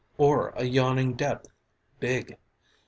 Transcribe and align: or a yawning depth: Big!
or 0.17 0.51
a 0.55 0.63
yawning 0.65 1.13
depth: 1.13 1.47
Big! 1.99 2.35